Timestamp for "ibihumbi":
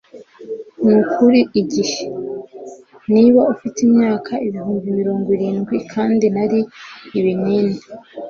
4.47-4.87